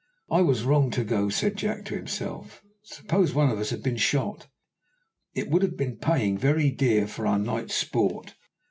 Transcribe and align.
"I 0.31 0.41
was 0.41 0.63
wrong 0.63 0.89
to 0.97 1.03
go," 1.03 1.29
said 1.29 1.57
Jack 1.57 1.85
to 1.85 1.95
himself. 1.95 2.63
"Suppose 2.81 3.35
one 3.35 3.51
of 3.51 3.59
us 3.59 3.69
had 3.69 3.83
been 3.83 3.97
shot, 3.97 4.47
it 5.35 5.47
would 5.51 5.61
have 5.61 5.77
been 5.77 5.97
paying 5.97 6.39
very 6.39 6.71
dear 6.71 7.05
for 7.07 7.27
our 7.27 7.37
night's 7.37 7.75
sport. 7.75 8.33